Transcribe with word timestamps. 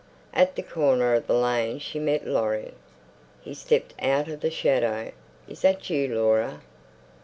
At 0.33 0.55
the 0.55 0.63
corner 0.63 1.13
of 1.13 1.27
the 1.27 1.35
lane 1.35 1.77
she 1.77 1.99
met 1.99 2.25
Laurie. 2.25 2.73
He 3.43 3.53
stepped 3.53 3.93
out 4.01 4.27
of 4.29 4.39
the 4.39 4.49
shadow. 4.49 5.11
"Is 5.47 5.61
that 5.61 5.91
you, 5.91 6.15
Laura?" 6.15 6.61